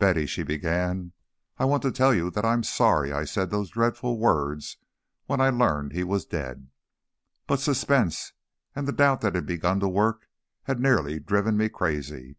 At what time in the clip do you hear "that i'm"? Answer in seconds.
2.32-2.64